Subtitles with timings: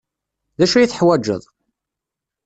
[0.57, 1.43] D acu ay teḥwajeḍ?